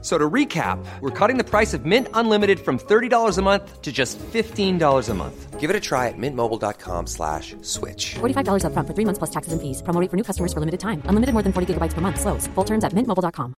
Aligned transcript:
So 0.00 0.16
to 0.16 0.30
recap, 0.30 0.78
we're 1.00 1.10
cutting 1.10 1.38
the 1.38 1.44
price 1.44 1.74
of 1.74 1.84
Mint 1.84 2.06
Unlimited 2.14 2.60
from 2.60 2.78
$30 2.78 3.36
a 3.36 3.42
month 3.42 3.82
to 3.82 3.90
just 3.90 4.16
$15 4.18 5.08
a 5.08 5.14
month. 5.14 5.58
Give 5.58 5.70
it 5.70 5.74
a 5.74 5.80
try 5.80 6.06
at 6.06 6.14
mintmobile.com 6.16 7.08
slash 7.08 7.56
switch. 7.62 8.14
$45 8.20 8.62
upfront 8.62 8.86
for 8.86 8.94
three 8.94 9.04
months 9.04 9.18
plus 9.18 9.30
taxes 9.30 9.52
and 9.52 9.60
fees. 9.60 9.82
Promo 9.82 10.00
rate 10.00 10.08
for 10.08 10.16
new 10.16 10.22
customers 10.22 10.52
for 10.52 10.60
limited 10.60 10.78
time. 10.78 11.02
Unlimited 11.10 11.32
more 11.34 11.42
than 11.42 11.52
40 11.52 11.74
gigabytes 11.74 11.94
per 11.94 12.00
month. 12.00 12.20
Slows. 12.20 12.46
Full 12.54 12.64
terms 12.64 12.84
at 12.84 12.92
mintmobile.com. 12.94 13.54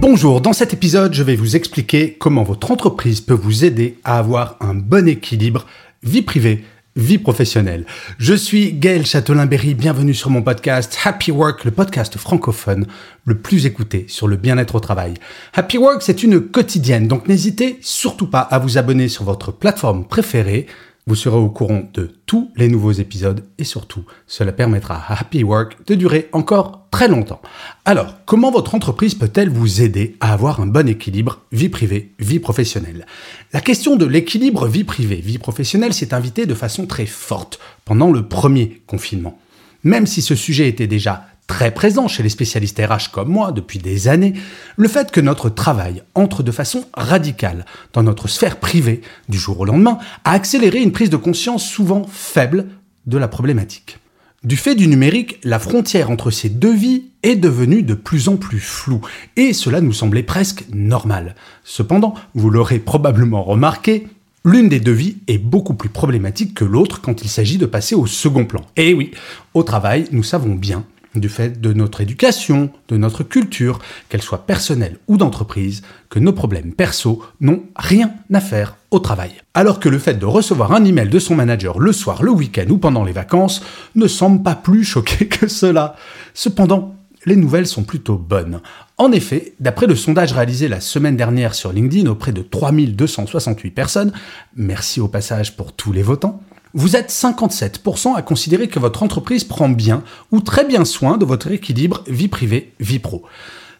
Bonjour, 0.00 0.40
dans 0.40 0.52
cet 0.52 0.72
épisode, 0.72 1.12
je 1.12 1.24
vais 1.24 1.34
vous 1.34 1.56
expliquer 1.56 2.14
comment 2.14 2.44
votre 2.44 2.70
entreprise 2.70 3.20
peut 3.20 3.34
vous 3.34 3.64
aider 3.64 3.98
à 4.04 4.18
avoir 4.18 4.56
un 4.60 4.74
bon 4.74 5.08
équilibre 5.08 5.66
vie 6.04 6.22
privée 6.22 6.64
vie 6.98 7.18
professionnelle. 7.18 7.86
Je 8.18 8.34
suis 8.34 8.72
Gaël 8.72 9.06
Châtelain-Berry, 9.06 9.74
bienvenue 9.74 10.14
sur 10.14 10.30
mon 10.30 10.42
podcast 10.42 10.98
Happy 11.04 11.30
Work, 11.30 11.64
le 11.64 11.70
podcast 11.70 12.18
francophone 12.18 12.86
le 13.24 13.36
plus 13.36 13.66
écouté 13.66 14.06
sur 14.08 14.26
le 14.26 14.36
bien-être 14.36 14.74
au 14.74 14.80
travail. 14.80 15.14
Happy 15.54 15.78
Work, 15.78 16.02
c'est 16.02 16.24
une 16.24 16.40
quotidienne, 16.40 17.06
donc 17.06 17.28
n'hésitez 17.28 17.78
surtout 17.82 18.26
pas 18.26 18.40
à 18.40 18.58
vous 18.58 18.78
abonner 18.78 19.08
sur 19.08 19.22
votre 19.22 19.52
plateforme 19.52 20.06
préférée 20.06 20.66
vous 21.08 21.14
serez 21.14 21.38
au 21.38 21.48
courant 21.48 21.88
de 21.94 22.12
tous 22.26 22.50
les 22.54 22.68
nouveaux 22.68 22.92
épisodes 22.92 23.42
et 23.56 23.64
surtout, 23.64 24.04
cela 24.26 24.52
permettra 24.52 24.94
à 24.94 25.18
Happy 25.18 25.42
Work 25.42 25.78
de 25.86 25.94
durer 25.94 26.28
encore 26.32 26.86
très 26.90 27.08
longtemps. 27.08 27.40
Alors, 27.86 28.14
comment 28.26 28.50
votre 28.50 28.74
entreprise 28.74 29.14
peut-elle 29.14 29.48
vous 29.48 29.80
aider 29.80 30.16
à 30.20 30.34
avoir 30.34 30.60
un 30.60 30.66
bon 30.66 30.86
équilibre 30.86 31.40
vie 31.50 31.70
privée, 31.70 32.12
vie 32.18 32.40
professionnelle? 32.40 33.06
La 33.54 33.62
question 33.62 33.96
de 33.96 34.04
l'équilibre 34.04 34.68
vie 34.68 34.84
privée, 34.84 35.16
vie 35.16 35.38
professionnelle 35.38 35.94
s'est 35.94 36.12
invitée 36.12 36.44
de 36.44 36.52
façon 36.52 36.84
très 36.84 37.06
forte 37.06 37.58
pendant 37.86 38.10
le 38.10 38.28
premier 38.28 38.82
confinement. 38.86 39.38
Même 39.84 40.06
si 40.06 40.20
ce 40.20 40.34
sujet 40.34 40.68
était 40.68 40.86
déjà 40.86 41.24
très 41.48 41.72
présent 41.72 42.06
chez 42.06 42.22
les 42.22 42.28
spécialistes 42.28 42.78
RH 42.78 43.10
comme 43.10 43.30
moi 43.30 43.50
depuis 43.50 43.80
des 43.80 44.06
années, 44.06 44.34
le 44.76 44.86
fait 44.86 45.10
que 45.10 45.20
notre 45.20 45.48
travail 45.48 46.04
entre 46.14 46.44
de 46.44 46.52
façon 46.52 46.84
radicale 46.94 47.66
dans 47.92 48.04
notre 48.04 48.28
sphère 48.28 48.60
privée 48.60 49.00
du 49.28 49.38
jour 49.38 49.58
au 49.58 49.64
lendemain 49.64 49.98
a 50.24 50.32
accéléré 50.32 50.80
une 50.80 50.92
prise 50.92 51.10
de 51.10 51.16
conscience 51.16 51.64
souvent 51.64 52.06
faible 52.08 52.66
de 53.06 53.18
la 53.18 53.26
problématique. 53.26 53.98
Du 54.44 54.56
fait 54.56 54.76
du 54.76 54.86
numérique, 54.86 55.40
la 55.42 55.58
frontière 55.58 56.12
entre 56.12 56.30
ces 56.30 56.48
deux 56.48 56.74
vies 56.74 57.06
est 57.24 57.34
devenue 57.34 57.82
de 57.82 57.94
plus 57.94 58.28
en 58.28 58.36
plus 58.36 58.60
floue, 58.60 59.00
et 59.34 59.52
cela 59.52 59.80
nous 59.80 59.92
semblait 59.92 60.22
presque 60.22 60.64
normal. 60.72 61.34
Cependant, 61.64 62.14
vous 62.34 62.48
l'aurez 62.48 62.78
probablement 62.78 63.42
remarqué, 63.42 64.06
L'une 64.44 64.68
des 64.68 64.78
deux 64.80 64.92
vies 64.92 65.16
est 65.26 65.36
beaucoup 65.36 65.74
plus 65.74 65.88
problématique 65.88 66.54
que 66.54 66.64
l'autre 66.64 67.00
quand 67.00 67.22
il 67.22 67.28
s'agit 67.28 67.58
de 67.58 67.66
passer 67.66 67.96
au 67.96 68.06
second 68.06 68.46
plan. 68.46 68.62
Et 68.76 68.94
oui, 68.94 69.10
au 69.52 69.64
travail, 69.64 70.06
nous 70.12 70.22
savons 70.22 70.54
bien 70.54 70.86
du 71.20 71.28
fait 71.28 71.60
de 71.60 71.72
notre 71.72 72.00
éducation, 72.00 72.70
de 72.88 72.96
notre 72.96 73.22
culture, 73.22 73.78
qu'elle 74.08 74.22
soit 74.22 74.46
personnelle 74.46 74.98
ou 75.08 75.16
d'entreprise, 75.16 75.82
que 76.08 76.18
nos 76.18 76.32
problèmes 76.32 76.72
perso 76.72 77.22
n'ont 77.40 77.62
rien 77.76 78.12
à 78.32 78.40
faire 78.40 78.76
au 78.90 78.98
travail. 78.98 79.32
Alors 79.54 79.80
que 79.80 79.88
le 79.88 79.98
fait 79.98 80.18
de 80.18 80.26
recevoir 80.26 80.72
un 80.72 80.84
email 80.84 81.08
de 81.08 81.18
son 81.18 81.34
manager 81.34 81.78
le 81.78 81.92
soir, 81.92 82.22
le 82.22 82.30
week-end 82.30 82.66
ou 82.70 82.78
pendant 82.78 83.04
les 83.04 83.12
vacances 83.12 83.62
ne 83.94 84.06
semble 84.06 84.42
pas 84.42 84.54
plus 84.54 84.84
choqué 84.84 85.26
que 85.28 85.48
cela. 85.48 85.96
Cependant, 86.34 86.94
les 87.26 87.36
nouvelles 87.36 87.66
sont 87.66 87.84
plutôt 87.84 88.16
bonnes. 88.16 88.60
En 88.96 89.12
effet, 89.12 89.52
d'après 89.60 89.86
le 89.86 89.94
sondage 89.94 90.32
réalisé 90.32 90.68
la 90.68 90.80
semaine 90.80 91.16
dernière 91.16 91.54
sur 91.54 91.72
LinkedIn 91.72 92.08
auprès 92.08 92.32
de 92.32 92.42
3268 92.42 93.70
personnes, 93.70 94.12
merci 94.56 95.00
au 95.00 95.08
passage 95.08 95.56
pour 95.56 95.72
tous 95.72 95.92
les 95.92 96.02
votants, 96.02 96.42
vous 96.74 96.96
êtes 96.96 97.10
57% 97.10 98.14
à 98.14 98.22
considérer 98.22 98.68
que 98.68 98.78
votre 98.78 99.02
entreprise 99.02 99.44
prend 99.44 99.68
bien 99.68 100.02
ou 100.30 100.40
très 100.40 100.64
bien 100.64 100.84
soin 100.84 101.16
de 101.16 101.24
votre 101.24 101.50
équilibre 101.50 102.04
vie 102.06 102.28
privée, 102.28 102.72
vie 102.80 102.98
pro. 102.98 103.24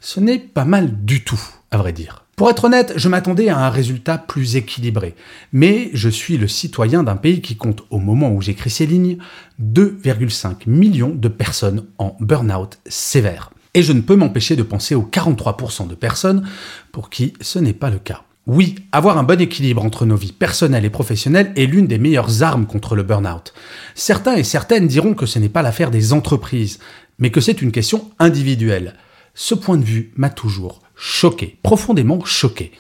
Ce 0.01 0.21
n'est 0.21 0.39
pas 0.39 0.65
mal 0.65 1.05
du 1.05 1.25
tout, 1.25 1.41
à 1.71 1.77
vrai 1.77 1.93
dire. 1.93 2.25
Pour 2.37 2.49
être 2.49 2.67
honnête, 2.67 2.93
je 2.95 3.09
m'attendais 3.09 3.49
à 3.49 3.59
un 3.59 3.69
résultat 3.69 4.17
plus 4.17 4.55
équilibré, 4.55 5.17
mais 5.53 5.91
je 5.93 6.09
suis 6.09 6.39
le 6.39 6.47
citoyen 6.47 7.03
d'un 7.03 7.17
pays 7.17 7.43
qui 7.43 7.57
compte, 7.57 7.83
au 7.91 7.99
moment 7.99 8.31
où 8.31 8.41
j'écris 8.41 8.71
ces 8.71 8.87
lignes, 8.87 9.19
2,5 9.61 10.69
millions 10.69 11.13
de 11.13 11.27
personnes 11.27 11.87
en 11.99 12.17
burn-out 12.21 12.79
sévère. 12.87 13.51
Et 13.75 13.83
je 13.83 13.93
ne 13.93 14.03
peux 14.03 14.15
m'empêcher 14.15 14.55
de 14.55 14.63
penser 14.63 14.95
aux 14.95 15.03
43% 15.03 15.89
de 15.89 15.97
personnes 15.97 16.47
pour 16.93 17.11
qui 17.11 17.33
ce 17.41 17.59
n'est 17.59 17.73
pas 17.73 17.91
le 17.91 17.99
cas. 17.99 18.23
Oui, 18.49 18.77
avoir 18.93 19.19
un 19.19 19.25
bon 19.25 19.39
équilibre 19.43 19.85
entre 19.85 20.07
nos 20.07 20.17
vies 20.17 20.33
personnelles 20.33 20.87
et 20.87 20.91
professionnelles 20.91 21.53
est 21.55 21.67
l'une 21.67 21.87
des 21.87 21.99
meilleures 21.99 22.43
armes 22.43 22.65
contre 22.65 22.97
le 22.97 23.03
burn-out. 23.03 23.53
Certains 23.95 24.37
et 24.37 24.43
certaines 24.43 24.87
diront 24.87 25.13
que 25.13 25.27
ce 25.27 25.39
n'est 25.39 25.51
pas 25.51 25.61
l'affaire 25.61 25.91
des 25.91 26.15
entreprises, 26.15 26.79
mais 27.19 27.31
que 27.31 27.43
c'est 27.43 27.61
une 27.61 27.73
question 27.73 28.09
individuelle. 28.19 28.95
Ce 29.35 29.55
point 29.55 29.77
de 29.77 29.85
vue 29.85 30.13
m'a 30.17 30.31
toujours 30.31 30.81
choqué, 30.97 31.59
profondément 31.63 32.25
choqué. 32.25 32.73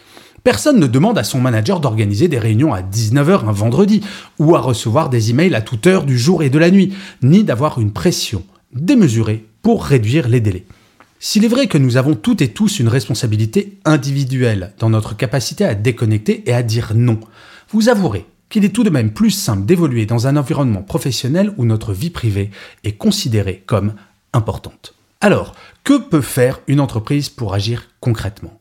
Personne 0.42 0.80
ne 0.80 0.86
demande 0.86 1.18
à 1.18 1.24
son 1.24 1.38
manager 1.38 1.80
d'organiser 1.80 2.28
des 2.28 2.38
réunions 2.38 2.72
à 2.72 2.80
19h 2.80 3.46
un 3.46 3.52
vendredi, 3.52 4.00
ou 4.38 4.56
à 4.56 4.60
recevoir 4.60 5.10
des 5.10 5.28
emails 5.28 5.54
à 5.54 5.60
toute 5.60 5.86
heure 5.86 6.04
du 6.04 6.18
jour 6.18 6.42
et 6.42 6.48
de 6.48 6.58
la 6.58 6.70
nuit, 6.70 6.94
ni 7.22 7.44
d'avoir 7.44 7.78
une 7.78 7.92
pression 7.92 8.42
démesurée 8.72 9.44
pour 9.60 9.84
réduire 9.84 10.28
les 10.28 10.40
délais. 10.40 10.64
S'il 11.20 11.44
est 11.44 11.48
vrai 11.48 11.66
que 11.66 11.78
nous 11.78 11.96
avons 11.96 12.14
toutes 12.14 12.42
et 12.42 12.52
tous 12.52 12.78
une 12.78 12.86
responsabilité 12.86 13.80
individuelle 13.84 14.72
dans 14.78 14.88
notre 14.88 15.16
capacité 15.16 15.64
à 15.64 15.74
déconnecter 15.74 16.48
et 16.48 16.52
à 16.52 16.62
dire 16.62 16.92
non, 16.94 17.18
vous 17.70 17.88
avouerez 17.88 18.24
qu'il 18.48 18.64
est 18.64 18.68
tout 18.68 18.84
de 18.84 18.90
même 18.90 19.12
plus 19.12 19.32
simple 19.32 19.66
d'évoluer 19.66 20.06
dans 20.06 20.28
un 20.28 20.36
environnement 20.36 20.82
professionnel 20.82 21.52
où 21.56 21.64
notre 21.64 21.92
vie 21.92 22.10
privée 22.10 22.50
est 22.84 22.92
considérée 22.92 23.64
comme 23.66 23.94
importante. 24.32 24.94
Alors, 25.20 25.56
que 25.82 25.98
peut 25.98 26.20
faire 26.20 26.60
une 26.68 26.80
entreprise 26.80 27.28
pour 27.30 27.52
agir 27.52 27.88
concrètement? 27.98 28.56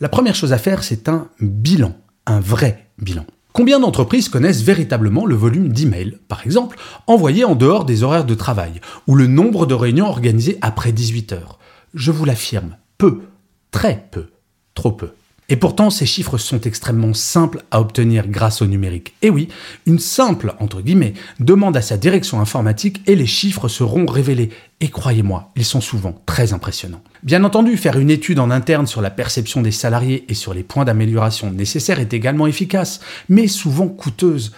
La 0.00 0.10
première 0.10 0.34
chose 0.34 0.52
à 0.52 0.58
faire, 0.58 0.84
c'est 0.84 1.08
un 1.08 1.28
bilan, 1.40 1.96
un 2.26 2.38
vrai 2.38 2.86
bilan. 2.98 3.24
Combien 3.54 3.80
d'entreprises 3.80 4.28
connaissent 4.28 4.62
véritablement 4.62 5.24
le 5.24 5.36
volume 5.36 5.72
d'emails, 5.72 6.18
par 6.28 6.44
exemple, 6.44 6.76
envoyés 7.06 7.44
en 7.44 7.54
dehors 7.54 7.86
des 7.86 8.02
horaires 8.02 8.26
de 8.26 8.34
travail, 8.34 8.82
ou 9.06 9.14
le 9.14 9.26
nombre 9.26 9.64
de 9.64 9.74
réunions 9.74 10.08
organisées 10.08 10.58
après 10.60 10.92
18 10.92 11.32
heures? 11.32 11.58
Je 11.94 12.10
vous 12.10 12.24
l'affirme, 12.24 12.76
peu, 12.98 13.22
très 13.70 14.06
peu, 14.10 14.26
trop 14.74 14.92
peu. 14.92 15.10
Et 15.50 15.56
pourtant, 15.56 15.90
ces 15.90 16.06
chiffres 16.06 16.38
sont 16.38 16.60
extrêmement 16.62 17.12
simples 17.12 17.62
à 17.70 17.80
obtenir 17.80 18.28
grâce 18.28 18.62
au 18.62 18.66
numérique. 18.66 19.12
Et 19.20 19.28
oui, 19.28 19.48
une 19.84 19.98
simple, 19.98 20.54
entre 20.58 20.80
guillemets, 20.80 21.12
demande 21.38 21.76
à 21.76 21.82
sa 21.82 21.98
direction 21.98 22.40
informatique 22.40 23.02
et 23.06 23.14
les 23.14 23.26
chiffres 23.26 23.68
seront 23.68 24.06
révélés. 24.06 24.48
Et 24.80 24.88
croyez-moi, 24.88 25.52
ils 25.54 25.66
sont 25.66 25.82
souvent 25.82 26.18
très 26.24 26.54
impressionnants. 26.54 27.02
Bien 27.22 27.44
entendu, 27.44 27.76
faire 27.76 27.98
une 27.98 28.10
étude 28.10 28.38
en 28.38 28.50
interne 28.50 28.86
sur 28.86 29.02
la 29.02 29.10
perception 29.10 29.60
des 29.60 29.70
salariés 29.70 30.24
et 30.28 30.34
sur 30.34 30.54
les 30.54 30.62
points 30.62 30.86
d'amélioration 30.86 31.50
nécessaires 31.50 32.00
est 32.00 32.14
également 32.14 32.46
efficace, 32.46 33.00
mais 33.28 33.46
souvent 33.46 33.88
coûteuse. 33.88 34.52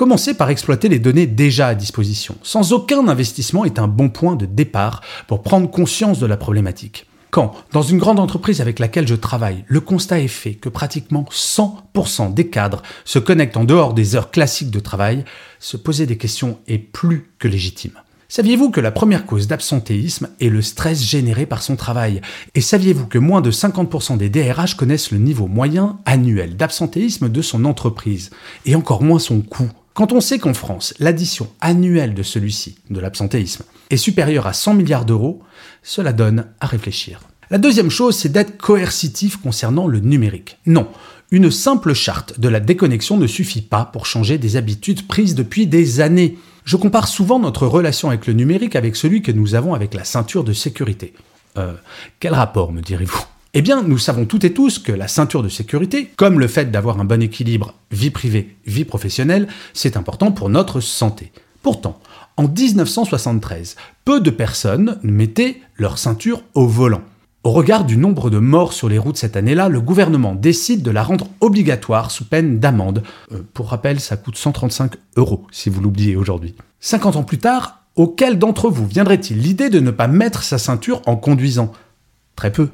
Commencez 0.00 0.32
par 0.32 0.48
exploiter 0.48 0.88
les 0.88 0.98
données 0.98 1.26
déjà 1.26 1.66
à 1.66 1.74
disposition. 1.74 2.34
Sans 2.42 2.72
aucun 2.72 3.06
investissement 3.06 3.66
est 3.66 3.78
un 3.78 3.86
bon 3.86 4.08
point 4.08 4.34
de 4.34 4.46
départ 4.46 5.02
pour 5.28 5.42
prendre 5.42 5.70
conscience 5.70 6.18
de 6.18 6.24
la 6.24 6.38
problématique. 6.38 7.04
Quand, 7.30 7.52
dans 7.72 7.82
une 7.82 7.98
grande 7.98 8.18
entreprise 8.18 8.62
avec 8.62 8.78
laquelle 8.78 9.06
je 9.06 9.14
travaille, 9.14 9.62
le 9.66 9.80
constat 9.80 10.20
est 10.20 10.28
fait 10.28 10.54
que 10.54 10.70
pratiquement 10.70 11.26
100% 11.30 12.32
des 12.32 12.48
cadres 12.48 12.80
se 13.04 13.18
connectent 13.18 13.58
en 13.58 13.64
dehors 13.64 13.92
des 13.92 14.16
heures 14.16 14.30
classiques 14.30 14.70
de 14.70 14.80
travail, 14.80 15.26
se 15.58 15.76
poser 15.76 16.06
des 16.06 16.16
questions 16.16 16.60
est 16.66 16.78
plus 16.78 17.30
que 17.38 17.46
légitime. 17.46 17.92
Saviez-vous 18.30 18.70
que 18.70 18.80
la 18.80 18.92
première 18.92 19.26
cause 19.26 19.48
d'absentéisme 19.48 20.30
est 20.40 20.48
le 20.48 20.62
stress 20.62 21.02
généré 21.02 21.44
par 21.44 21.62
son 21.62 21.76
travail? 21.76 22.22
Et 22.54 22.62
saviez-vous 22.62 23.06
que 23.06 23.18
moins 23.18 23.42
de 23.42 23.50
50% 23.50 24.16
des 24.16 24.30
DRH 24.30 24.76
connaissent 24.76 25.10
le 25.10 25.18
niveau 25.18 25.46
moyen 25.46 25.98
annuel 26.06 26.56
d'absentéisme 26.56 27.28
de 27.28 27.42
son 27.42 27.66
entreprise? 27.66 28.30
Et 28.64 28.76
encore 28.76 29.02
moins 29.02 29.18
son 29.18 29.42
coût? 29.42 29.68
Quand 29.94 30.12
on 30.12 30.20
sait 30.20 30.38
qu'en 30.38 30.54
France, 30.54 30.94
l'addition 30.98 31.48
annuelle 31.60 32.14
de 32.14 32.22
celui-ci, 32.22 32.76
de 32.90 33.00
l'absentéisme, 33.00 33.64
est 33.90 33.96
supérieure 33.96 34.46
à 34.46 34.52
100 34.52 34.74
milliards 34.74 35.04
d'euros, 35.04 35.42
cela 35.82 36.12
donne 36.12 36.46
à 36.60 36.66
réfléchir. 36.66 37.20
La 37.50 37.58
deuxième 37.58 37.90
chose, 37.90 38.16
c'est 38.16 38.30
d'être 38.30 38.58
coercitif 38.58 39.36
concernant 39.36 39.88
le 39.88 39.98
numérique. 39.98 40.58
Non, 40.66 40.88
une 41.32 41.50
simple 41.50 41.94
charte 41.94 42.38
de 42.38 42.48
la 42.48 42.60
déconnexion 42.60 43.16
ne 43.16 43.26
suffit 43.26 43.62
pas 43.62 43.84
pour 43.84 44.06
changer 44.06 44.38
des 44.38 44.56
habitudes 44.56 45.06
prises 45.08 45.34
depuis 45.34 45.66
des 45.66 46.00
années. 46.00 46.38
Je 46.64 46.76
compare 46.76 47.08
souvent 47.08 47.40
notre 47.40 47.66
relation 47.66 48.08
avec 48.08 48.26
le 48.26 48.32
numérique 48.32 48.76
avec 48.76 48.94
celui 48.94 49.22
que 49.22 49.32
nous 49.32 49.56
avons 49.56 49.74
avec 49.74 49.94
la 49.94 50.04
ceinture 50.04 50.44
de 50.44 50.52
sécurité. 50.52 51.12
Euh, 51.56 51.74
quel 52.20 52.34
rapport, 52.34 52.72
me 52.72 52.80
direz-vous? 52.80 53.24
Eh 53.52 53.62
bien, 53.62 53.82
nous 53.82 53.98
savons 53.98 54.26
toutes 54.26 54.44
et 54.44 54.52
tous 54.52 54.78
que 54.78 54.92
la 54.92 55.08
ceinture 55.08 55.42
de 55.42 55.48
sécurité, 55.48 56.12
comme 56.16 56.38
le 56.38 56.46
fait 56.46 56.70
d'avoir 56.70 57.00
un 57.00 57.04
bon 57.04 57.20
équilibre 57.20 57.74
vie 57.90 58.10
privée, 58.10 58.56
vie 58.64 58.84
professionnelle, 58.84 59.48
c'est 59.74 59.96
important 59.96 60.30
pour 60.30 60.48
notre 60.48 60.80
santé. 60.80 61.32
Pourtant, 61.62 61.98
En 62.36 62.48
1973, 62.48 63.76
peu 64.06 64.20
de 64.20 64.30
personnes 64.30 64.98
mettaient 65.02 65.60
leur 65.76 65.98
ceinture 65.98 66.42
au 66.54 66.66
volant. 66.66 67.02
Au 67.42 67.50
regard 67.50 67.84
du 67.84 67.98
nombre 67.98 68.30
de 68.30 68.38
morts 68.38 68.72
sur 68.72 68.88
les 68.88 68.98
routes 68.98 69.18
cette 69.18 69.36
année-là, 69.36 69.68
le 69.68 69.80
gouvernement 69.80 70.34
décide 70.34 70.82
de 70.82 70.90
la 70.90 71.02
rendre 71.02 71.26
obligatoire 71.40 72.10
sous 72.10 72.24
peine 72.24 72.58
d'amende. 72.58 73.02
Euh, 73.32 73.42
pour 73.52 73.68
rappel, 73.70 74.00
ça 74.00 74.16
coûte 74.16 74.36
135 74.36 74.92
euros 75.16 75.46
si 75.50 75.68
vous 75.68 75.82
l'oubliez 75.82 76.16
aujourd'hui. 76.16 76.54
50 76.80 77.16
ans 77.16 77.24
plus 77.24 77.38
tard, 77.38 77.82
auquel 77.96 78.38
d'entre 78.38 78.70
vous 78.70 78.86
viendrait-il 78.86 79.38
l'idée 79.38 79.68
de 79.68 79.80
ne 79.80 79.90
pas 79.90 80.06
mettre 80.06 80.42
sa 80.42 80.56
ceinture 80.56 81.02
en 81.06 81.16
conduisant? 81.16 81.72
Très 82.36 82.52
peu. 82.52 82.70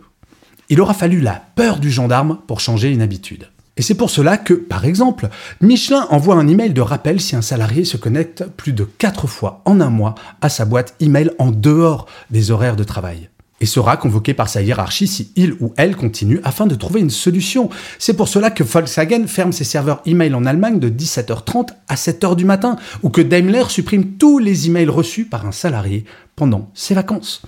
Il 0.69 0.81
aura 0.81 0.95
fallu 0.95 1.21
la 1.21 1.43
peur 1.55 1.79
du 1.79 1.91
gendarme 1.91 2.39
pour 2.47 2.61
changer 2.61 2.91
une 2.91 3.03
habitude. 3.03 3.49
Et 3.77 3.83
c'est 3.83 3.95
pour 3.95 4.11
cela 4.11 4.39
que, 4.39 4.55
par 4.55 4.85
exemple, 4.87 5.29
Michelin 5.61 6.07
envoie 6.11 6.37
un 6.37 6.49
email 6.49 6.73
de 6.73 6.81
rappel 6.81 7.21
si 7.21 7.37
un 7.37 7.43
salarié 7.43 7.85
se 7.85 7.97
connecte 7.97 8.45
plus 8.57 8.73
de 8.73 8.85
4 8.85 9.27
fois 9.27 9.61
en 9.67 9.81
un 9.81 9.91
mois 9.91 10.15
à 10.41 10.49
sa 10.49 10.65
boîte 10.65 10.95
email 11.01 11.31
en 11.39 11.51
dehors 11.51 12.07
des 12.31 12.51
horaires 12.51 12.77
de 12.77 12.85
travail 12.85 13.29
et 13.61 13.67
sera 13.67 13.97
convoqué 13.97 14.35
par 14.35 14.49
sa 14.49 14.63
hiérarchie 14.63 15.07
si 15.07 15.33
il 15.37 15.55
ou 15.61 15.73
elle 15.77 15.97
continue 15.97 16.41
afin 16.45 16.67
de 16.67 16.75
trouver 16.75 17.01
une 17.01 17.11
solution. 17.11 17.71
C'est 17.99 18.15
pour 18.15 18.29
cela 18.29 18.51
que 18.51 18.63
Volkswagen 18.63 19.27
ferme 19.27 19.53
ses 19.53 19.65
serveurs 19.65 20.03
email 20.05 20.35
en 20.35 20.45
Allemagne 20.45 20.79
de 20.79 20.91
17h30 20.91 21.69
à 21.89 21.95
7h 21.95 22.37
du 22.37 22.45
matin, 22.45 22.77
ou 23.03 23.11
que 23.11 23.23
Daimler 23.23 23.65
supprime 23.69 24.17
tous 24.19 24.39
les 24.39 24.67
emails 24.67 24.89
reçus 24.89 25.25
par 25.25 25.47
un 25.47 25.53
salarié 25.53 26.05
pendant 26.35 26.71
ses 26.75 26.95
vacances. 26.95 27.43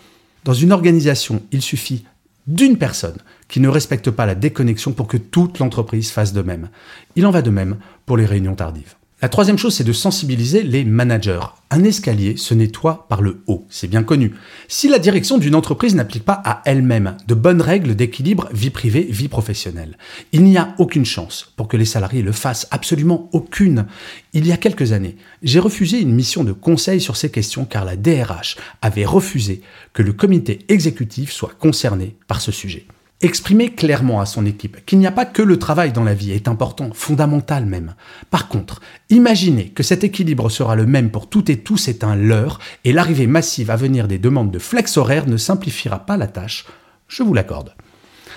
Dans 0.44 0.54
une 0.54 0.72
organisation, 0.72 1.42
il 1.52 1.60
suffit 1.60 2.04
d'une 2.48 2.78
personne 2.78 3.18
qui 3.46 3.60
ne 3.60 3.68
respecte 3.68 4.10
pas 4.10 4.26
la 4.26 4.34
déconnexion 4.34 4.92
pour 4.92 5.06
que 5.06 5.18
toute 5.18 5.58
l'entreprise 5.58 6.10
fasse 6.10 6.32
de 6.32 6.42
même. 6.42 6.70
Il 7.14 7.26
en 7.26 7.30
va 7.30 7.42
de 7.42 7.50
même 7.50 7.76
pour 8.06 8.16
les 8.16 8.26
réunions 8.26 8.56
tardives. 8.56 8.96
La 9.20 9.28
troisième 9.28 9.58
chose, 9.58 9.74
c'est 9.74 9.82
de 9.82 9.92
sensibiliser 9.92 10.62
les 10.62 10.84
managers. 10.84 11.40
Un 11.70 11.82
escalier 11.82 12.36
se 12.36 12.54
nettoie 12.54 13.08
par 13.08 13.20
le 13.20 13.42
haut, 13.48 13.66
c'est 13.68 13.88
bien 13.88 14.04
connu. 14.04 14.32
Si 14.68 14.88
la 14.88 15.00
direction 15.00 15.38
d'une 15.38 15.56
entreprise 15.56 15.96
n'applique 15.96 16.24
pas 16.24 16.40
à 16.44 16.62
elle-même 16.66 17.16
de 17.26 17.34
bonnes 17.34 17.60
règles 17.60 17.96
d'équilibre 17.96 18.48
vie 18.52 18.70
privée, 18.70 19.08
vie 19.10 19.26
professionnelle, 19.26 19.98
il 20.30 20.44
n'y 20.44 20.56
a 20.56 20.72
aucune 20.78 21.04
chance 21.04 21.52
pour 21.56 21.66
que 21.66 21.76
les 21.76 21.84
salariés 21.84 22.22
le 22.22 22.30
fassent, 22.30 22.68
absolument 22.70 23.28
aucune. 23.32 23.86
Il 24.34 24.46
y 24.46 24.52
a 24.52 24.56
quelques 24.56 24.92
années, 24.92 25.16
j'ai 25.42 25.58
refusé 25.58 26.00
une 26.00 26.14
mission 26.14 26.44
de 26.44 26.52
conseil 26.52 27.00
sur 27.00 27.16
ces 27.16 27.32
questions 27.32 27.64
car 27.64 27.84
la 27.84 27.96
DRH 27.96 28.56
avait 28.82 29.04
refusé 29.04 29.62
que 29.94 30.02
le 30.02 30.12
comité 30.12 30.60
exécutif 30.68 31.32
soit 31.32 31.54
concerné 31.58 32.14
par 32.28 32.40
ce 32.40 32.52
sujet. 32.52 32.86
Exprimer 33.20 33.70
clairement 33.70 34.20
à 34.20 34.26
son 34.26 34.46
équipe 34.46 34.84
qu'il 34.86 35.00
n'y 35.00 35.06
a 35.08 35.10
pas 35.10 35.26
que 35.26 35.42
le 35.42 35.58
travail 35.58 35.90
dans 35.90 36.04
la 36.04 36.14
vie 36.14 36.30
est 36.30 36.46
important, 36.46 36.90
fondamental 36.94 37.66
même. 37.66 37.96
Par 38.30 38.46
contre, 38.46 38.80
imaginer 39.10 39.70
que 39.70 39.82
cet 39.82 40.04
équilibre 40.04 40.48
sera 40.50 40.76
le 40.76 40.86
même 40.86 41.10
pour 41.10 41.28
toutes 41.28 41.50
et 41.50 41.58
tous 41.58 41.88
est 41.88 42.04
un 42.04 42.14
leurre 42.14 42.60
et 42.84 42.92
l'arrivée 42.92 43.26
massive 43.26 43.72
à 43.72 43.76
venir 43.76 44.06
des 44.06 44.18
demandes 44.18 44.52
de 44.52 44.60
flex 44.60 44.96
horaire 44.96 45.26
ne 45.26 45.36
simplifiera 45.36 46.06
pas 46.06 46.16
la 46.16 46.28
tâche, 46.28 46.64
je 47.08 47.24
vous 47.24 47.34
l'accorde. 47.34 47.74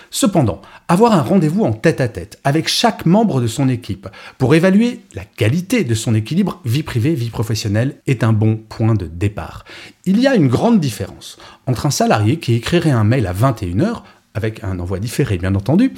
Cependant, 0.10 0.62
avoir 0.88 1.14
un 1.14 1.22
rendez-vous 1.22 1.64
en 1.64 1.74
tête-à-tête 1.74 2.40
avec 2.44 2.68
chaque 2.68 3.06
membre 3.06 3.40
de 3.40 3.48
son 3.48 3.70
équipe 3.70 4.10
pour 4.40 4.56
évaluer 4.56 5.02
la 5.14 5.26
qualité 5.26 5.84
de 5.84 5.94
son 5.94 6.16
équilibre 6.16 6.60
vie 6.66 6.84
privée-vie 6.84 7.30
professionnelle 7.30 7.98
est 8.08 8.24
un 8.24 8.34
bon 8.34 8.58
point 8.58 8.96
de 8.96 9.06
départ. 9.06 9.64
Il 10.06 10.20
y 10.20 10.26
a 10.26 10.34
une 10.34 10.48
grande 10.48 10.80
différence 10.80 11.38
entre 11.68 11.86
un 11.86 11.92
salarié 11.92 12.40
qui 12.40 12.56
écrirait 12.56 12.90
un 12.90 13.04
mail 13.04 13.28
à 13.28 13.34
21h 13.34 14.02
avec 14.34 14.64
un 14.64 14.80
envoi 14.80 15.00
différé 15.00 15.38
bien 15.38 15.56
entendu, 15.56 15.94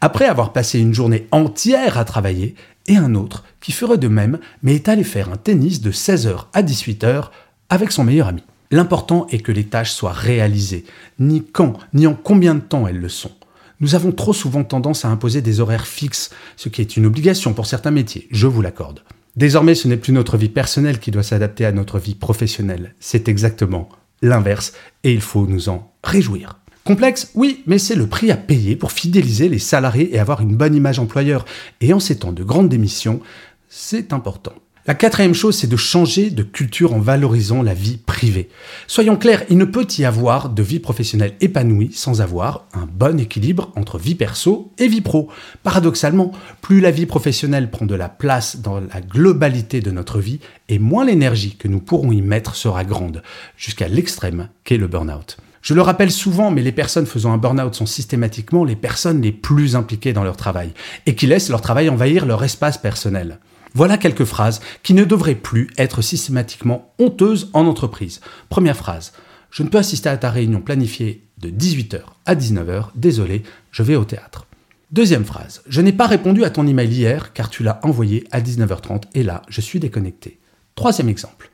après 0.00 0.26
avoir 0.26 0.52
passé 0.52 0.78
une 0.78 0.94
journée 0.94 1.26
entière 1.30 1.98
à 1.98 2.04
travailler, 2.04 2.54
et 2.86 2.96
un 2.96 3.14
autre 3.14 3.44
qui 3.60 3.72
ferait 3.72 3.98
de 3.98 4.08
même, 4.08 4.38
mais 4.62 4.74
est 4.74 4.88
allé 4.88 5.04
faire 5.04 5.32
un 5.32 5.36
tennis 5.36 5.80
de 5.80 5.92
16h 5.92 6.46
à 6.52 6.62
18h 6.62 7.30
avec 7.68 7.92
son 7.92 8.04
meilleur 8.04 8.28
ami. 8.28 8.42
L'important 8.70 9.26
est 9.30 9.40
que 9.40 9.52
les 9.52 9.64
tâches 9.64 9.92
soient 9.92 10.12
réalisées, 10.12 10.84
ni 11.18 11.44
quand, 11.44 11.78
ni 11.92 12.06
en 12.06 12.14
combien 12.14 12.54
de 12.54 12.60
temps 12.60 12.86
elles 12.86 13.00
le 13.00 13.08
sont. 13.08 13.32
Nous 13.80 13.94
avons 13.94 14.12
trop 14.12 14.32
souvent 14.32 14.64
tendance 14.64 15.04
à 15.04 15.08
imposer 15.08 15.42
des 15.42 15.60
horaires 15.60 15.86
fixes, 15.86 16.30
ce 16.56 16.68
qui 16.68 16.80
est 16.80 16.96
une 16.96 17.06
obligation 17.06 17.52
pour 17.52 17.66
certains 17.66 17.90
métiers, 17.90 18.28
je 18.30 18.46
vous 18.46 18.62
l'accorde. 18.62 19.02
Désormais, 19.36 19.74
ce 19.74 19.88
n'est 19.88 19.96
plus 19.96 20.12
notre 20.12 20.36
vie 20.36 20.48
personnelle 20.48 21.00
qui 21.00 21.10
doit 21.10 21.22
s'adapter 21.22 21.64
à 21.64 21.72
notre 21.72 21.98
vie 21.98 22.14
professionnelle, 22.14 22.94
c'est 23.00 23.28
exactement 23.28 23.88
l'inverse, 24.22 24.72
et 25.04 25.12
il 25.12 25.20
faut 25.20 25.46
nous 25.46 25.68
en 25.68 25.92
réjouir. 26.04 26.61
Complexe, 26.84 27.30
oui, 27.34 27.62
mais 27.66 27.78
c'est 27.78 27.94
le 27.94 28.08
prix 28.08 28.32
à 28.32 28.36
payer 28.36 28.74
pour 28.74 28.90
fidéliser 28.90 29.48
les 29.48 29.60
salariés 29.60 30.14
et 30.14 30.18
avoir 30.18 30.40
une 30.40 30.56
bonne 30.56 30.74
image 30.74 30.98
employeur. 30.98 31.44
Et 31.80 31.92
en 31.92 32.00
ces 32.00 32.18
temps 32.18 32.32
de 32.32 32.42
grande 32.42 32.68
démission, 32.68 33.20
c'est 33.68 34.12
important. 34.12 34.52
La 34.84 34.94
quatrième 34.94 35.32
chose, 35.32 35.56
c'est 35.56 35.68
de 35.68 35.76
changer 35.76 36.30
de 36.30 36.42
culture 36.42 36.92
en 36.92 36.98
valorisant 36.98 37.62
la 37.62 37.72
vie 37.72 37.98
privée. 37.98 38.48
Soyons 38.88 39.16
clairs, 39.16 39.44
il 39.48 39.56
ne 39.56 39.64
peut 39.64 39.86
y 39.96 40.04
avoir 40.04 40.48
de 40.48 40.60
vie 40.60 40.80
professionnelle 40.80 41.36
épanouie 41.40 41.92
sans 41.92 42.20
avoir 42.20 42.66
un 42.74 42.88
bon 42.92 43.20
équilibre 43.20 43.70
entre 43.76 43.96
vie 43.96 44.16
perso 44.16 44.72
et 44.78 44.88
vie 44.88 45.00
pro. 45.00 45.28
Paradoxalement, 45.62 46.32
plus 46.62 46.80
la 46.80 46.90
vie 46.90 47.06
professionnelle 47.06 47.70
prend 47.70 47.86
de 47.86 47.94
la 47.94 48.08
place 48.08 48.56
dans 48.56 48.80
la 48.80 49.00
globalité 49.00 49.80
de 49.80 49.92
notre 49.92 50.18
vie, 50.18 50.40
et 50.68 50.80
moins 50.80 51.04
l'énergie 51.04 51.54
que 51.54 51.68
nous 51.68 51.80
pourrons 51.80 52.10
y 52.10 52.20
mettre 52.20 52.56
sera 52.56 52.82
grande, 52.82 53.22
jusqu'à 53.56 53.86
l'extrême 53.86 54.48
qu'est 54.64 54.78
le 54.78 54.88
burn-out. 54.88 55.36
Je 55.62 55.74
le 55.74 55.80
rappelle 55.80 56.10
souvent, 56.10 56.50
mais 56.50 56.60
les 56.60 56.72
personnes 56.72 57.06
faisant 57.06 57.32
un 57.32 57.38
burn-out 57.38 57.72
sont 57.72 57.86
systématiquement 57.86 58.64
les 58.64 58.74
personnes 58.74 59.22
les 59.22 59.30
plus 59.30 59.76
impliquées 59.76 60.12
dans 60.12 60.24
leur 60.24 60.36
travail 60.36 60.74
et 61.06 61.14
qui 61.14 61.28
laissent 61.28 61.50
leur 61.50 61.60
travail 61.60 61.88
envahir 61.88 62.26
leur 62.26 62.42
espace 62.42 62.78
personnel. 62.78 63.38
Voilà 63.72 63.96
quelques 63.96 64.24
phrases 64.24 64.60
qui 64.82 64.92
ne 64.92 65.04
devraient 65.04 65.36
plus 65.36 65.70
être 65.78 66.02
systématiquement 66.02 66.92
honteuses 66.98 67.48
en 67.52 67.66
entreprise. 67.66 68.20
Première 68.48 68.76
phrase. 68.76 69.12
Je 69.52 69.62
ne 69.62 69.68
peux 69.68 69.78
assister 69.78 70.08
à 70.08 70.16
ta 70.16 70.30
réunion 70.30 70.60
planifiée 70.60 71.28
de 71.38 71.48
18h 71.48 72.00
à 72.26 72.34
19h. 72.34 72.86
Désolé, 72.96 73.44
je 73.70 73.84
vais 73.84 73.96
au 73.96 74.04
théâtre. 74.04 74.46
Deuxième 74.90 75.24
phrase. 75.24 75.62
Je 75.68 75.80
n'ai 75.80 75.92
pas 75.92 76.08
répondu 76.08 76.42
à 76.42 76.50
ton 76.50 76.66
email 76.66 76.88
hier 76.88 77.32
car 77.32 77.50
tu 77.50 77.62
l'as 77.62 77.78
envoyé 77.84 78.26
à 78.32 78.40
19h30 78.40 79.04
et 79.14 79.22
là, 79.22 79.42
je 79.48 79.60
suis 79.60 79.78
déconnecté. 79.78 80.40
Troisième 80.74 81.08
exemple. 81.08 81.50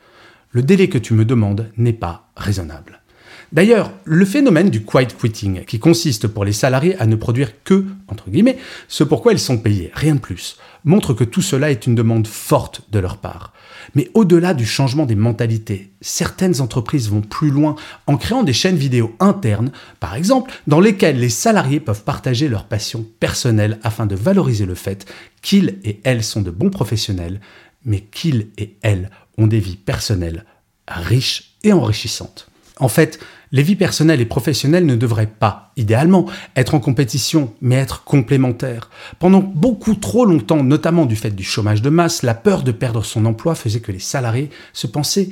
Le 0.51 0.63
délai 0.63 0.89
que 0.89 0.99
tu 0.99 1.13
me 1.13 1.27
demandes 1.27 1.71
n'est 1.77 1.93
pas 1.93 2.31
raisonnable. 2.37 3.03
D'ailleurs, 3.51 3.93
le 4.05 4.27
phénomène 4.27 4.69
du 4.69 4.85
quiet 4.85 5.09
quitting, 5.19 5.65
qui 5.65 5.79
consiste 5.79 6.27
pour 6.27 6.45
les 6.45 6.53
salariés 6.53 6.97
à 6.99 7.07
ne 7.07 7.17
produire 7.17 7.63
que, 7.65 7.87
entre 8.09 8.29
guillemets, 8.29 8.59
ce 8.89 9.05
pourquoi 9.05 9.33
ils 9.33 9.39
sont 9.39 9.59
payés, 9.59 9.91
rien 9.95 10.17
de 10.17 10.21
plus, 10.21 10.59
montre 10.85 11.15
que 11.15 11.25
tout 11.25 11.41
cela 11.41 11.71
est 11.71 11.87
une 11.87 11.95
demande 11.95 12.27
forte 12.27 12.83
de 12.93 12.99
leur 12.99 13.17
part. 13.17 13.55
Mais 13.95 14.11
au-delà 14.13 14.53
du 14.53 14.67
changement 14.67 15.07
des 15.07 15.15
mentalités, 15.15 15.91
certaines 16.03 16.61
entreprises 16.61 17.09
vont 17.09 17.23
plus 17.23 17.51
loin 17.51 17.75
en 18.07 18.19
créant 18.19 18.43
des 18.43 18.53
chaînes 18.53 18.77
vidéo 18.77 19.15
internes, 19.19 19.73
par 19.99 20.15
exemple, 20.15 20.53
dans 20.67 20.81
lesquelles 20.81 21.19
les 21.19 21.31
salariés 21.31 21.81
peuvent 21.81 22.05
partager 22.05 22.49
leurs 22.49 22.67
passions 22.67 23.07
personnelles 23.19 23.79
afin 23.83 24.05
de 24.05 24.15
valoriser 24.15 24.67
le 24.67 24.75
fait 24.75 25.07
qu'ils 25.41 25.79
et 25.85 26.01
elles 26.05 26.25
sont 26.25 26.43
de 26.43 26.51
bons 26.51 26.71
professionnels, 26.71 27.41
mais 27.85 28.01
qu'ils 28.01 28.49
et 28.59 28.77
elles 28.83 29.11
ont 29.39 29.47
des 29.47 29.61
vies 29.61 29.77
personnelles 29.77 30.45
riches 30.87 31.55
et 31.65 31.73
enrichissantes. 31.73 32.49
En 32.81 32.89
fait, 32.89 33.19
les 33.53 33.63
vies 33.63 33.77
personnelles 33.77 34.21
et 34.21 34.27
professionnelles 34.27 34.87
ne 34.87 34.97
devraient 34.97 35.27
pas, 35.27 35.73
idéalement, 35.77 36.27
être 36.57 36.75
en 36.75 36.81
compétition, 36.81 37.55
mais 37.61 37.77
être 37.77 38.05
complémentaires. 38.05 38.91
Pendant 39.19 39.41
beaucoup 39.41 39.95
trop 39.95 40.25
longtemps, 40.25 40.63
notamment 40.63 41.07
du 41.07 41.17
fait 41.17 41.31
du 41.31 41.45
chômage 41.45 41.83
de 41.83 41.91
masse, 41.91 42.23
la 42.23 42.35
peur 42.35 42.63
de 42.63 42.73
perdre 42.73 43.05
son 43.05 43.25
emploi 43.27 43.55
faisait 43.55 43.81
que 43.81 43.93
les 43.93 43.99
salariés 43.99 44.51
se 44.73 44.87
pensaient 44.87 45.31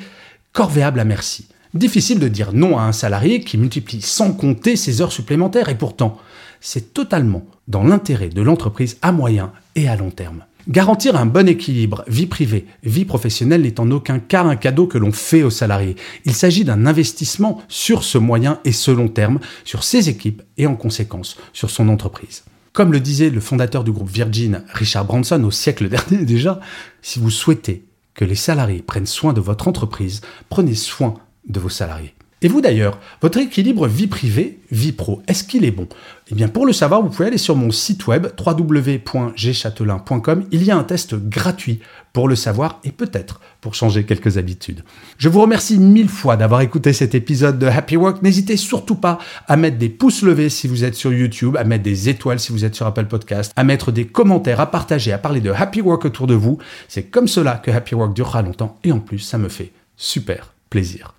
corvéables 0.52 1.00
à 1.00 1.04
merci. 1.04 1.48
Difficile 1.74 2.18
de 2.18 2.28
dire 2.28 2.52
non 2.54 2.78
à 2.78 2.82
un 2.82 2.92
salarié 2.92 3.40
qui 3.40 3.58
multiplie 3.58 4.00
sans 4.00 4.32
compter 4.32 4.76
ses 4.76 5.02
heures 5.02 5.12
supplémentaires, 5.12 5.68
et 5.68 5.76
pourtant, 5.76 6.18
c'est 6.60 6.94
totalement 6.94 7.44
dans 7.68 7.84
l'intérêt 7.84 8.28
de 8.28 8.42
l'entreprise 8.42 8.96
à 9.02 9.12
moyen 9.12 9.52
et 9.74 9.88
à 9.88 9.96
long 9.96 10.10
terme. 10.10 10.44
Garantir 10.68 11.14
un 11.14 11.26
bon 11.26 11.48
équilibre 11.48 12.02
vie 12.08 12.26
privée, 12.26 12.66
vie 12.82 13.04
professionnelle 13.04 13.62
n'est 13.62 13.78
en 13.78 13.88
aucun 13.92 14.18
cas 14.18 14.42
un 14.42 14.56
cadeau 14.56 14.88
que 14.88 14.98
l'on 14.98 15.12
fait 15.12 15.44
aux 15.44 15.50
salariés. 15.50 15.94
Il 16.24 16.34
s'agit 16.34 16.64
d'un 16.64 16.86
investissement 16.86 17.62
sur 17.68 18.02
ce 18.02 18.18
moyen 18.18 18.58
et 18.64 18.72
ce 18.72 18.90
long 18.90 19.06
terme, 19.06 19.38
sur 19.64 19.84
ses 19.84 20.08
équipes 20.08 20.42
et 20.56 20.66
en 20.66 20.74
conséquence 20.74 21.36
sur 21.52 21.70
son 21.70 21.88
entreprise. 21.88 22.42
Comme 22.72 22.92
le 22.92 22.98
disait 22.98 23.30
le 23.30 23.38
fondateur 23.38 23.84
du 23.84 23.92
groupe 23.92 24.10
Virgin, 24.10 24.64
Richard 24.72 25.04
Branson, 25.04 25.42
au 25.44 25.52
siècle 25.52 25.88
dernier 26.10 26.24
déjà, 26.24 26.58
si 27.00 27.20
vous 27.20 27.30
souhaitez 27.30 27.84
que 28.14 28.24
les 28.24 28.34
salariés 28.34 28.82
prennent 28.82 29.06
soin 29.06 29.32
de 29.32 29.40
votre 29.40 29.68
entreprise, 29.68 30.20
prenez 30.48 30.74
soin 30.74 31.14
de 31.48 31.60
vos 31.60 31.68
salariés. 31.68 32.16
Et 32.42 32.48
vous 32.48 32.60
d'ailleurs, 32.60 32.98
votre 33.22 33.38
équilibre 33.38 33.88
vie 33.88 34.08
privée, 34.08 34.58
vie 34.70 34.92
pro, 34.92 35.22
est-ce 35.26 35.42
qu'il 35.42 35.64
est 35.64 35.70
bon? 35.70 35.88
Eh 36.30 36.34
bien 36.34 36.48
pour 36.48 36.66
le 36.66 36.74
savoir, 36.74 37.00
vous 37.00 37.08
pouvez 37.08 37.28
aller 37.28 37.38
sur 37.38 37.56
mon 37.56 37.70
site 37.70 38.06
web 38.06 38.26
www.gchatelain.com. 38.38 40.44
Il 40.50 40.62
y 40.62 40.70
a 40.70 40.76
un 40.76 40.84
test 40.84 41.14
gratuit 41.14 41.80
pour 42.12 42.28
le 42.28 42.36
savoir 42.36 42.78
et 42.84 42.92
peut-être 42.92 43.40
pour 43.62 43.74
changer 43.74 44.04
quelques 44.04 44.36
habitudes. 44.36 44.84
Je 45.16 45.30
vous 45.30 45.40
remercie 45.40 45.78
mille 45.78 46.10
fois 46.10 46.36
d'avoir 46.36 46.60
écouté 46.60 46.92
cet 46.92 47.14
épisode 47.14 47.58
de 47.58 47.66
Happy 47.66 47.96
Work. 47.96 48.22
N'hésitez 48.22 48.58
surtout 48.58 48.96
pas 48.96 49.16
à 49.48 49.56
mettre 49.56 49.78
des 49.78 49.88
pouces 49.88 50.20
levés 50.20 50.50
si 50.50 50.68
vous 50.68 50.84
êtes 50.84 50.94
sur 50.94 51.14
YouTube, 51.14 51.56
à 51.56 51.64
mettre 51.64 51.84
des 51.84 52.10
étoiles 52.10 52.38
si 52.38 52.52
vous 52.52 52.66
êtes 52.66 52.74
sur 52.74 52.84
Apple 52.84 53.06
Podcast, 53.06 53.50
à 53.56 53.64
mettre 53.64 53.92
des 53.92 54.06
commentaires, 54.06 54.60
à 54.60 54.70
partager, 54.70 55.10
à 55.10 55.18
parler 55.18 55.40
de 55.40 55.52
Happy 55.52 55.80
Work 55.80 56.04
autour 56.04 56.26
de 56.26 56.34
vous. 56.34 56.58
C'est 56.86 57.04
comme 57.04 57.28
cela 57.28 57.54
que 57.54 57.70
Happy 57.70 57.94
Work 57.94 58.14
durera 58.14 58.42
longtemps 58.42 58.78
et 58.84 58.92
en 58.92 59.00
plus 59.00 59.20
ça 59.20 59.38
me 59.38 59.48
fait 59.48 59.72
super 59.96 60.52
plaisir. 60.68 61.14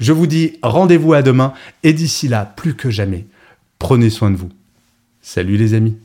Je 0.00 0.12
vous 0.12 0.26
dis 0.26 0.58
rendez-vous 0.62 1.12
à 1.12 1.22
demain 1.22 1.52
et 1.82 1.92
d'ici 1.92 2.28
là, 2.28 2.52
plus 2.56 2.74
que 2.74 2.90
jamais, 2.90 3.26
prenez 3.78 4.10
soin 4.10 4.30
de 4.30 4.36
vous. 4.36 4.50
Salut 5.22 5.56
les 5.56 5.74
amis 5.74 5.96